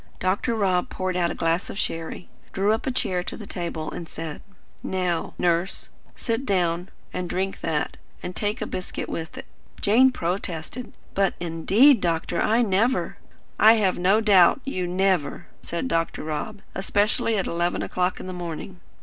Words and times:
Dr. 0.19 0.55
Rob 0.55 0.89
poured 0.89 1.15
out 1.15 1.29
a 1.29 1.35
glass 1.35 1.69
of 1.69 1.77
sherry, 1.77 2.27
drew 2.53 2.71
up 2.73 2.87
a 2.87 2.91
chair 2.91 3.21
to 3.21 3.37
the 3.37 3.45
table, 3.45 3.91
and 3.91 4.09
said: 4.09 4.41
"Now, 4.81 5.35
Nurse, 5.37 5.89
sit 6.15 6.43
down 6.43 6.89
and 7.13 7.29
drink 7.29 7.61
that, 7.61 7.97
and 8.23 8.35
take 8.35 8.63
a 8.63 8.65
biscuit 8.65 9.07
with 9.07 9.37
it." 9.37 9.45
Jane 9.79 10.11
protested. 10.11 10.91
"But, 11.13 11.35
indeed, 11.39 12.01
doctor, 12.01 12.41
I 12.41 12.63
never" 12.63 13.17
"I 13.59 13.73
have 13.73 13.99
no 13.99 14.21
doubt 14.21 14.61
you 14.65 14.87
'never,'" 14.87 15.45
said 15.61 15.87
Dr. 15.87 16.23
Rob, 16.23 16.61
"especially 16.73 17.37
at 17.37 17.45
eleven 17.45 17.83
o'clock 17.83 18.19
in 18.19 18.25
the 18.25 18.33
morning. 18.33 18.79